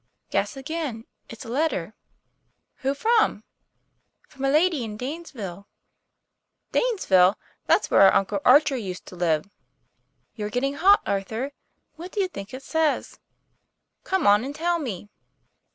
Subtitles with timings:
[0.31, 1.05] "Guess again.
[1.29, 1.93] It's a letter."
[2.77, 3.43] "Who from?"
[4.27, 5.67] "From a lady in Danesville."
[6.73, 7.35] "Danesville!
[7.67, 9.45] That's where our uncle Archer used to live."'
[10.35, 11.51] You're getting hot, Arthur.
[11.97, 13.19] What do you think it says?"
[13.79, 15.09] ;< Come on and tell me."